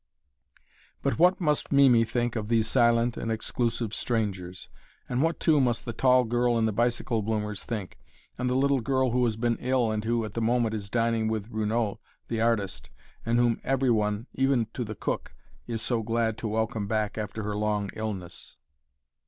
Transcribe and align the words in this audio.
But 1.03 1.19
what 1.19 1.39
must 1.39 1.71
Mimi 1.71 2.03
think 2.05 2.35
of 2.35 2.47
these 2.47 2.65
silent 2.67 3.17
and 3.17 3.31
exclusive 3.31 3.93
strangers, 3.93 4.67
and 5.07 5.21
what, 5.21 5.39
too, 5.39 5.61
must 5.61 5.85
the 5.85 5.93
tall 5.93 6.23
girl 6.23 6.57
in 6.57 6.65
the 6.65 6.71
bicycle 6.71 7.21
bloomers 7.21 7.63
think, 7.63 7.99
and 8.35 8.49
the 8.49 8.55
little 8.55 8.81
girl 8.81 9.11
who 9.11 9.23
has 9.25 9.35
been 9.35 9.57
ill 9.59 9.91
and 9.91 10.03
who 10.03 10.25
at 10.25 10.33
the 10.33 10.41
moment 10.41 10.73
is 10.73 10.89
dining 10.89 11.27
with 11.27 11.51
Renould, 11.51 11.99
the 12.29 12.41
artist, 12.41 12.89
and 13.27 13.37
whom 13.37 13.59
every 13.63 13.91
one 13.91 14.25
even 14.33 14.65
to 14.73 14.83
the 14.83 14.95
cook, 14.95 15.35
is 15.67 15.83
so 15.83 16.01
glad 16.01 16.35
to 16.39 16.47
welcome 16.47 16.87
back 16.87 17.15
after 17.15 17.43
her 17.43 17.55
long 17.55 17.91
illness? 17.95 18.57